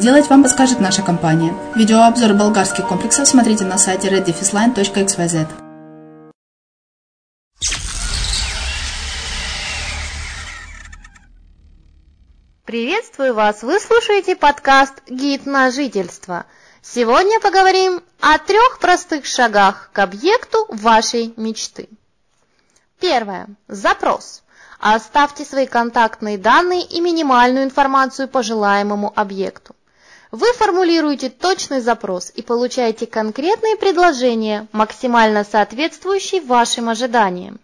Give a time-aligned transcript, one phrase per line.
[0.00, 1.54] сделать, вам подскажет наша компания.
[1.74, 5.46] Видеообзор болгарских комплексов смотрите на сайте reddefisline.xyz.
[12.64, 13.62] Приветствую вас!
[13.62, 16.46] Вы слушаете подкаст «Гид на жительство».
[16.82, 21.90] Сегодня поговорим о трех простых шагах к объекту вашей мечты.
[23.00, 23.48] Первое.
[23.68, 24.42] Запрос.
[24.78, 29.74] Оставьте свои контактные данные и минимальную информацию по желаемому объекту.
[30.30, 37.58] Вы формулируете точный запрос и получаете конкретные предложения, максимально соответствующие вашим ожиданиям.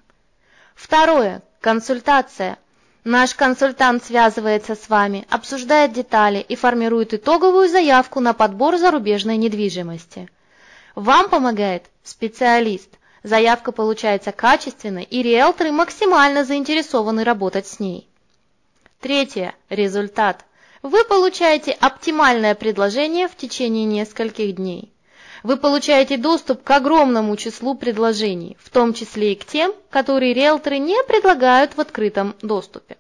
[0.75, 1.43] Второе.
[1.61, 2.59] Консультация.
[3.05, 10.29] Наш консультант связывается с вами, обсуждает детали и формирует итоговую заявку на подбор зарубежной недвижимости.
[10.97, 12.89] Вам помогает специалист.
[13.23, 18.09] Заявка получается качественной, и риэлторы максимально заинтересованы работать с ней.
[19.01, 19.55] Третье.
[19.69, 20.45] Результат.
[20.87, 24.93] Вы получаете оптимальное предложение в течение нескольких дней.
[25.43, 30.79] Вы получаете доступ к огромному числу предложений, в том числе и к тем, которые риэлторы
[30.79, 32.99] не предлагают в открытом доступе.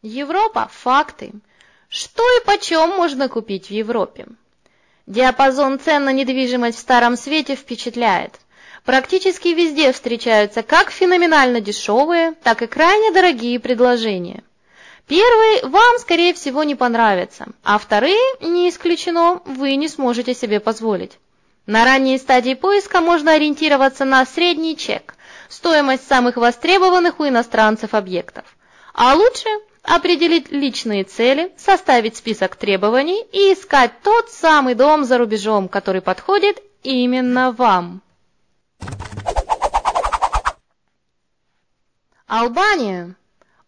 [0.00, 1.32] Европа– факты.
[1.90, 4.26] Что и почем можно купить в Европе?
[5.06, 8.40] Диапазон цен на недвижимость в Старом Свете впечатляет.
[8.88, 14.42] Практически везде встречаются как феноменально дешевые, так и крайне дорогие предложения.
[15.06, 21.18] Первые вам, скорее всего, не понравятся, а вторые, не исключено, вы не сможете себе позволить.
[21.66, 25.16] На ранней стадии поиска можно ориентироваться на средний чек,
[25.50, 28.46] стоимость самых востребованных у иностранцев объектов.
[28.94, 29.50] А лучше
[29.82, 36.62] определить личные цели, составить список требований и искать тот самый дом за рубежом, который подходит
[36.82, 38.00] именно вам.
[42.30, 43.16] Албания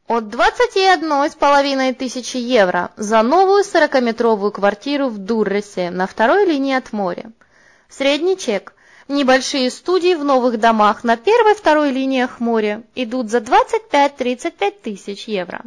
[0.07, 7.33] от 21,5 тысячи евро за новую 40-метровую квартиру в Дурресе на второй линии от моря.
[7.89, 8.75] Средний чек.
[9.09, 15.63] Небольшие студии в новых домах на первой-второй линиях моря идут за 25-35 тысяч евро.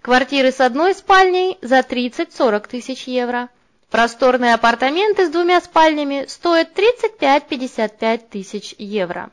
[0.00, 3.50] Квартиры с одной спальней за 30-40 тысяч евро.
[3.92, 6.70] Просторные апартаменты с двумя спальнями стоят
[7.10, 9.30] 35-55 тысяч евро.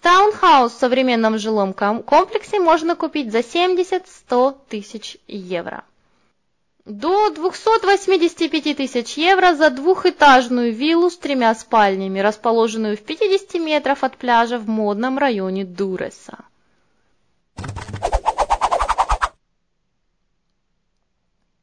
[0.00, 5.84] Таунхаус в современном жилом комплексе можно купить за 70-100 тысяч евро.
[6.84, 14.16] До 285 тысяч евро за двухэтажную виллу с тремя спальнями, расположенную в 50 метров от
[14.16, 16.38] пляжа в модном районе Дуреса.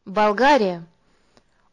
[0.05, 0.85] Болгария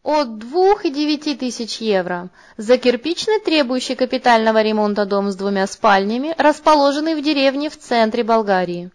[0.06, 7.23] от 2,9 тысяч евро за кирпичный, требующий капитального ремонта дом с двумя спальнями, расположенный в
[7.25, 8.93] деревне в центре Болгарии.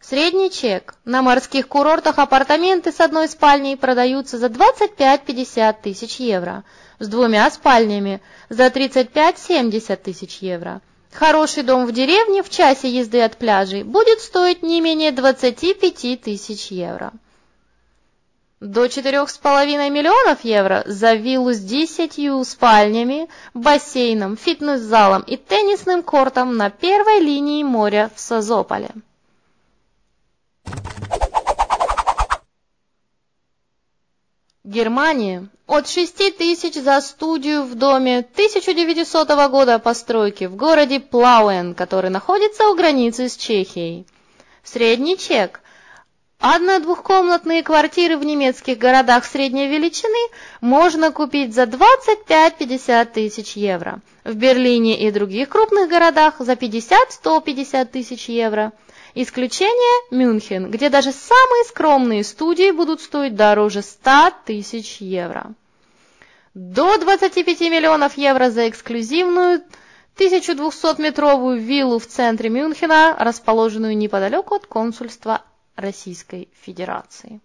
[0.00, 0.96] Средний чек.
[1.04, 6.64] На морских курортах апартаменты с одной спальней продаются за 25-50 тысяч евро,
[6.98, 10.80] с двумя спальнями за 35-70 тысяч евро.
[11.12, 16.72] Хороший дом в деревне в часе езды от пляжей будет стоить не менее 25 тысяч
[16.72, 17.12] евро.
[18.62, 26.70] До 4,5 миллионов евро за виллу с 10 спальнями, бассейном, фитнес-залом и теннисным кортом на
[26.70, 28.90] первой линии моря в Созополе.
[34.62, 42.10] Германия от 6 тысяч за студию в доме 1900 года постройки в городе Плауэн, который
[42.10, 44.06] находится у границы с Чехией.
[44.62, 45.61] Средний чек.
[46.44, 50.18] Одно-двухкомнатные квартиры в немецких городах средней величины
[50.60, 54.00] можно купить за 25-50 тысяч евро.
[54.24, 58.72] В Берлине и других крупных городах за 50-150 тысяч евро.
[59.14, 65.52] Исключение– Мюнхен, где даже самые скромные студии будут стоить дороже 100 тысяч евро.
[66.54, 69.62] До 25 миллионов евро за эксклюзивную
[70.18, 75.42] 1200-метровую виллу в центре Мюнхена, расположенную неподалеку от консульства
[75.76, 77.40] Российской Федерации.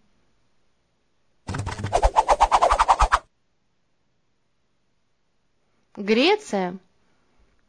[5.95, 6.77] Греция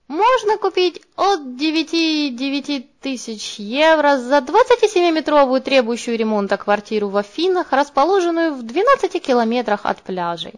[0.09, 8.63] можно купить от 9-9 тысяч евро за 27-метровую требующую ремонта квартиру в Афинах, расположенную в
[8.63, 10.55] 12 километрах от пляжей.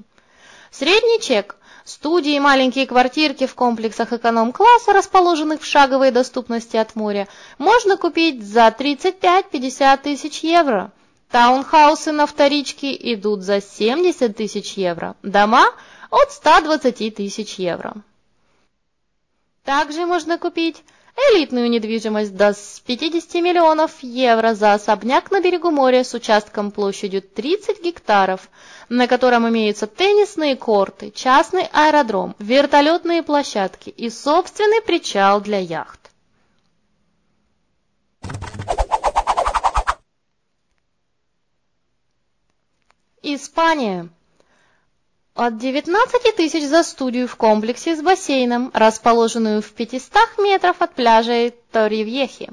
[0.71, 7.29] Средний чек– студии и маленькие квартирки в комплексах эконом-класса, расположенных в шаговой доступности от моря,
[7.59, 10.93] можно купить за 35-50 тысяч евро.
[11.31, 15.67] Таунхаусы на вторичке идут за 70 тысяч евро, дома–
[16.11, 17.95] от 120 тысяч евро.
[19.65, 20.83] Также можно купить
[21.17, 22.55] элитную недвижимость до
[22.87, 28.49] 50 миллионов евро за особняк на берегу моря с участком площадью 30 гектаров,
[28.89, 36.01] на котором имеются теннисные корты, частный аэродром, вертолетные площадки и собственный причал для яхт.
[43.23, 44.09] Испания
[45.41, 51.51] от 19 тысяч за студию в комплексе с бассейном, расположенную в 500 метров от пляжа
[51.73, 52.51] Торивьехи.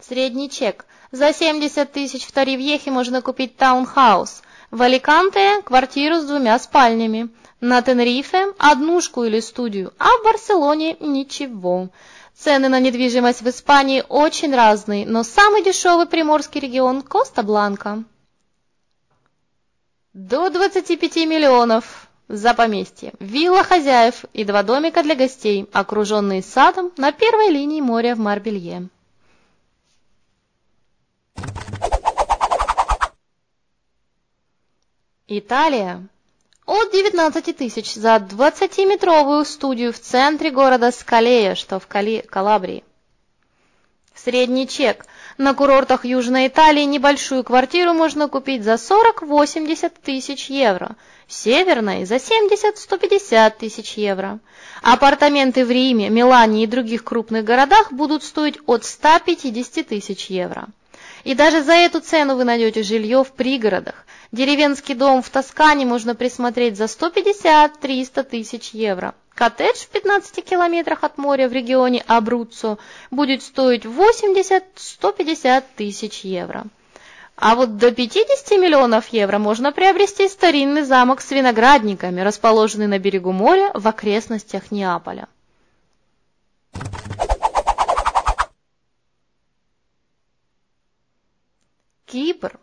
[0.00, 0.84] Средний чек.
[1.12, 4.42] За 70 тысяч в Торивьехе можно купить таунхаус.
[4.72, 7.28] В Аликанте– квартиру с двумя спальнями.
[7.60, 11.88] На Тенерифе– однушку или студию, а в Барселоне– ничего.
[12.34, 18.02] Цены на недвижимость в Испании очень разные, но самый дешевый приморский регион– Коста-Бланка.
[20.16, 27.12] До 25 миллионов за поместье, вилла хозяев и два домика для гостей, окруженные садом на
[27.12, 28.88] первой линии моря в Марбелье.
[35.28, 36.08] Италия.
[36.64, 42.22] От 19 тысяч за 20-метровую студию в центре города Скалея, что в Кали...
[42.22, 42.84] Калабрии.
[44.14, 45.04] Средний чек
[45.38, 50.96] на курортах Южной Италии небольшую квартиру можно купить за 40-80 тысяч евро,
[51.28, 54.38] северной за 70-150 тысяч евро.
[54.82, 60.68] Апартаменты в Риме, Милане и других крупных городах будут стоить от 150 тысяч евро.
[61.24, 64.06] И даже за эту цену вы найдете жилье в пригородах.
[64.32, 69.14] Деревенский дом в Тоскане можно присмотреть за 150-300 тысяч евро.
[69.36, 72.78] Коттедж в 15 километрах от моря в регионе Абруццо
[73.10, 76.64] будет стоить 80-150 тысяч евро.
[77.36, 83.32] А вот до 50 миллионов евро можно приобрести старинный замок с виноградниками, расположенный на берегу
[83.32, 85.28] моря в окрестностях Неаполя.
[92.06, 92.58] Кипр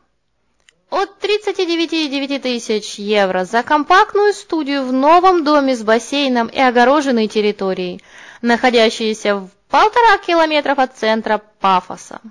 [0.93, 8.03] от 39,9 тысяч евро за компактную студию в новом доме с бассейном и огороженной территорией,
[8.43, 12.21] находящейся в полтора километров от центра Пафоса.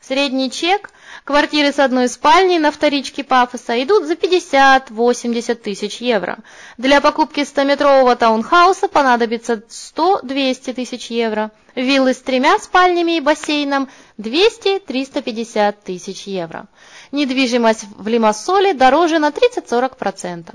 [0.00, 0.90] Средний чек
[1.24, 6.38] квартиры с одной спальней на вторичке Пафоса идут за 50-80 тысяч евро.
[6.78, 11.50] Для покупки 100-метрового таунхауса понадобится 100-200 тысяч евро.
[11.74, 13.88] Виллы с тремя спальнями и бассейном
[14.18, 16.68] 200-350 тысяч евро
[17.12, 20.54] недвижимость в Лимассоле дороже на 30-40%.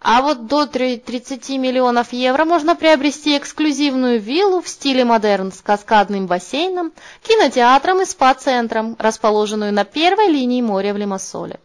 [0.00, 6.28] А вот до 30 миллионов евро можно приобрести эксклюзивную виллу в стиле модерн с каскадным
[6.28, 11.58] бассейном, кинотеатром и спа-центром, расположенную на первой линии моря в Лимассоле.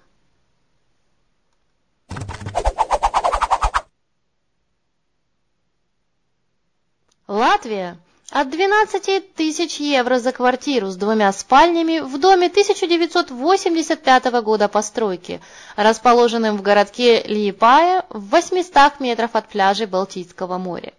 [7.28, 7.98] Латвия
[8.32, 15.42] от 12 тысяч евро за квартиру с двумя спальнями в доме 1985 года постройки,
[15.76, 20.94] расположенном в городке Лиепая в 800 метров от пляжей Балтийского моря.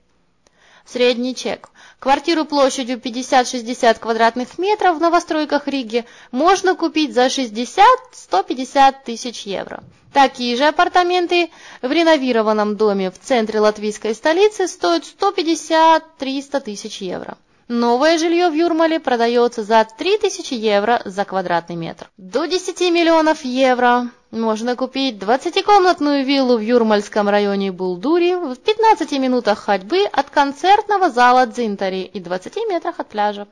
[0.86, 1.70] Средний чек.
[1.98, 9.82] Квартиру площадью 50-60 квадратных метров в новостройках Риги можно купить за 60-150 тысяч евро.
[10.12, 11.50] Такие же апартаменты
[11.82, 17.36] в реновированном доме в центре латвийской столицы стоят 150-300 тысяч евро.
[17.66, 22.10] Новое жилье в Юрмале продается за 3000 евро за квадратный метр.
[22.18, 29.58] До 10 миллионов евро можно купить 20-комнатную виллу в Юрмальском районе Булдури в 15 минутах
[29.58, 33.46] ходьбы от концертного зала Дзинтари и 20 метрах от пляжа.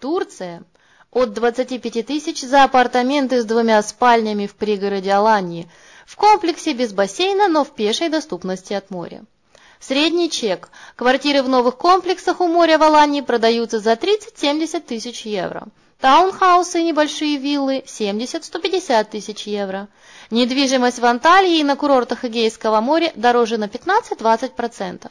[0.00, 0.64] Турция.
[1.12, 5.68] От 25 тысяч за апартаменты с двумя спальнями в пригороде Аланьи,
[6.06, 9.24] в комплексе без бассейна, но в пешей доступности от моря.
[9.82, 10.68] Средний чек.
[10.94, 15.64] Квартиры в новых комплексах у моря в Алании продаются за 30-70 тысяч евро.
[16.00, 19.88] Таунхаусы и небольшие виллы– 70-150 тысяч евро.
[20.30, 25.10] Недвижимость в Анталии и на курортах Эгейского моря дороже на 15-20%.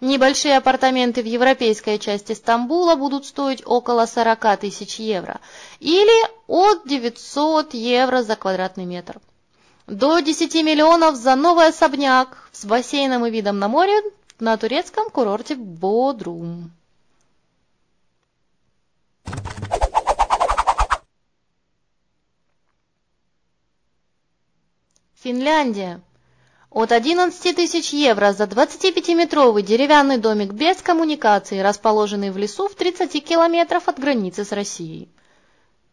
[0.00, 5.40] Небольшие апартаменты в европейской части Стамбула будут стоить около 40 тысяч евро
[5.78, 9.20] или от 900 евро за квадратный метр.
[9.86, 13.94] До 10 миллионов за новый особняк с бассейном и видом на море
[14.40, 16.72] на турецком курорте Бодрум.
[25.14, 26.00] Финляндия.
[26.70, 33.24] От 11 тысяч евро за 25-метровый деревянный домик без коммуникации, расположенный в лесу в 30
[33.24, 35.08] километров от границы с Россией.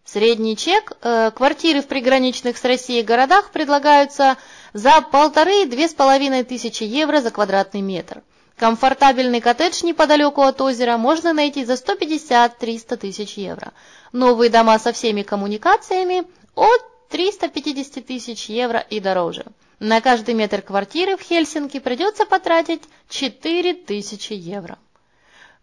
[0.05, 4.37] Средний чек э, квартиры в приграничных с Россией городах предлагаются
[4.73, 8.21] за полторы-две с половиной тысячи евро за квадратный метр.
[8.57, 13.71] Комфортабельный коттедж неподалеку от озера можно найти за 150-300 тысяч евро.
[14.11, 19.45] Новые дома со всеми коммуникациями от 350 тысяч евро и дороже.
[19.79, 24.77] На каждый метр квартиры в Хельсинки придется потратить 4000 евро.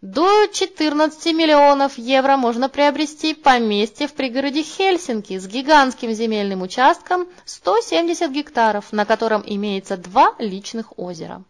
[0.01, 8.31] До 14 миллионов евро можно приобрести поместье в пригороде Хельсинки с гигантским земельным участком 170
[8.31, 11.43] гектаров, на котором имеется два личных озера.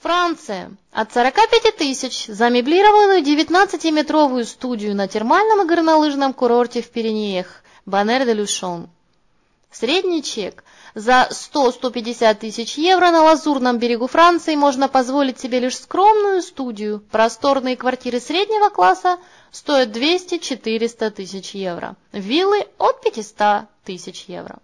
[0.00, 0.72] Франция.
[0.90, 8.88] От 45 тысяч за меблированную 19-метровую студию на термальном и горнолыжном курорте в Пиренеях Банер-де-Люшон.
[9.74, 10.62] Средний чек.
[10.94, 17.02] За 100-150 тысяч евро на Лазурном берегу Франции можно позволить себе лишь скромную студию.
[17.10, 19.18] Просторные квартиры среднего класса
[19.50, 21.96] стоят 200-400 тысяч евро.
[22.12, 24.58] Виллы от 500 тысяч евро.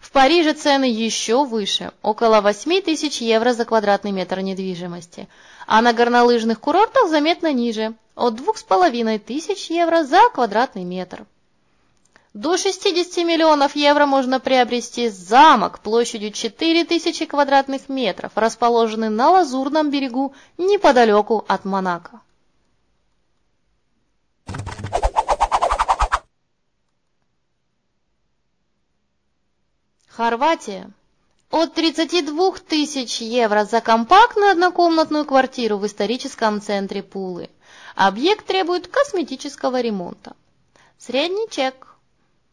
[0.00, 5.28] В Париже цены еще выше, около 8 тысяч евро за квадратный метр недвижимости,
[5.68, 11.24] а на горнолыжных курортах заметно ниже, от 2,5 тысяч евро за квадратный метр.
[12.32, 20.32] До 60 миллионов евро можно приобрести замок площадью 4000 квадратных метров, расположенный на Лазурном берегу
[20.56, 22.20] неподалеку от Монако.
[30.06, 30.88] Хорватия.
[31.50, 37.50] От 32 тысяч евро за компактную однокомнатную квартиру в историческом центре Пулы.
[37.96, 40.36] Объект требует косметического ремонта.
[40.96, 41.89] Средний чек.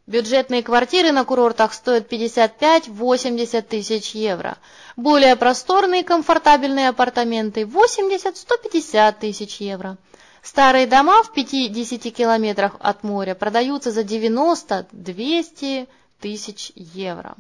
[0.08, 4.58] Бюджетные квартиры на курортах стоят 55-80 тысяч евро.
[4.96, 9.98] Более просторные комфортабельные апартаменты 80-150 тысяч евро.
[10.42, 15.90] Старые дома в 5-10 километрах от моря продаются за 90-200
[16.22, 17.36] тысяч евро.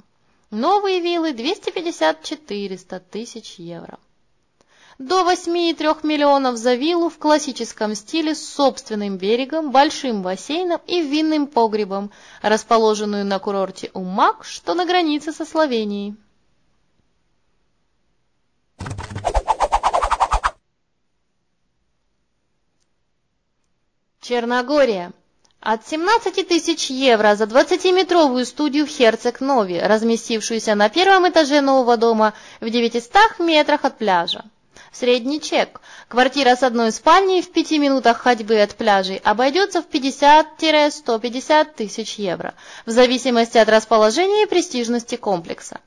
[0.52, 3.98] Новые виллы 250-400 тысяч евро.
[5.00, 11.46] До 8,3 миллионов за виллу в классическом стиле с собственным берегом, большим бассейном и винным
[11.46, 12.10] погребом,
[12.42, 16.16] расположенную на курорте Умак, что на границе со Словенией.
[24.20, 25.12] Черногория.
[25.60, 32.34] От 17 тысяч евро за 20-метровую студию в Херцег-Нови, разместившуюся на первом этаже нового дома
[32.62, 34.44] в 900 метрах от пляжа.
[34.92, 35.82] Средний чек.
[36.08, 42.54] Квартира с одной спальней в 5 минутах ходьбы от пляжей обойдется в 50-150 тысяч евро,
[42.86, 45.80] в зависимости от расположения и престижности комплекса.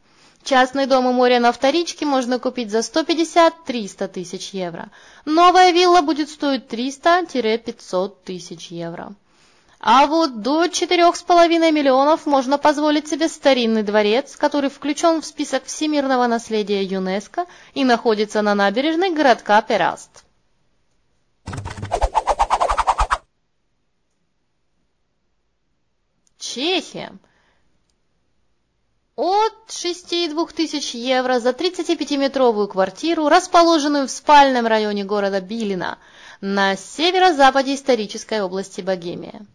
[0.42, 4.90] Частный дом у моря на вторичке можно купить за 150-300 тысяч евро.
[5.24, 9.14] Новая вилла будет стоить 300-500 тысяч евро.
[9.82, 16.26] А вот до 4,5 миллионов можно позволить себе старинный дворец, который включен в список всемирного
[16.26, 20.10] наследия ЮНЕСКО и находится на набережной городка Пераст.
[26.38, 27.12] Чехия.
[29.16, 35.98] От 6,2 тысяч евро за 35-метровую квартиру, расположенную в спальном районе города Билина
[36.42, 39.46] на северо-западе исторической области Богемия.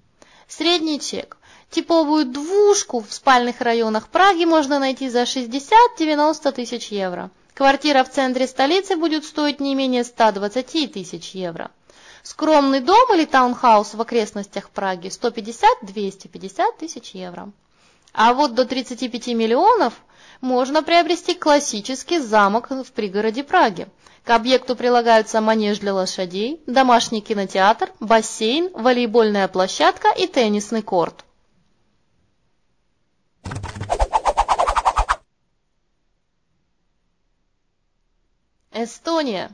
[0.47, 1.37] Средний чек.
[1.71, 7.31] Типовую двушку в спальных районах Праги можно найти за 60-90 тысяч евро.
[7.55, 11.71] Квартира в центре столицы будет стоить не менее 120 тысяч евро.
[12.21, 17.51] Скромный дом или таунхаус в окрестностях Праги 150-250 тысяч евро.
[18.17, 19.93] А вот до 35 миллионов
[20.39, 23.87] можно приобрести классический замок в пригороде Праги.
[24.23, 31.25] К объекту прилагаются манеж для лошадей, домашний кинотеатр, бассейн, волейбольная площадка и теннисный корт.
[38.71, 39.51] Эстония.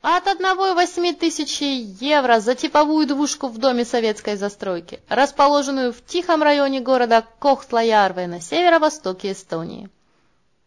[0.00, 1.64] От 1,8 тысячи
[2.02, 8.40] евро за типовую двушку в доме советской застройки, расположенную в тихом районе города Кохтла-Ярве на
[8.40, 9.88] северо-востоке Эстонии.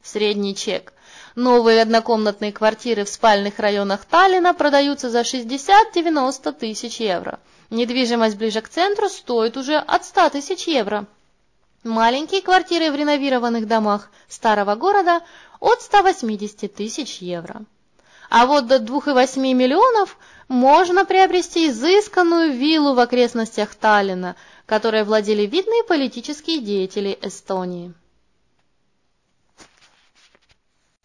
[0.04, 0.94] Средний чек–
[1.36, 7.40] Новые однокомнатные квартиры в спальных районах Таллина продаются за 60-90 тысяч евро.
[7.70, 11.06] Недвижимость ближе к центру стоит уже от 100 тысяч евро.
[11.84, 15.22] Маленькие квартиры в реновированных домах старого города
[15.62, 17.64] от 180 тысяч евро.
[18.34, 25.84] А вот до 2,8 миллионов можно приобрести изысканную виллу в окрестностях Таллина, которой владели видные
[25.84, 27.94] политические деятели Эстонии.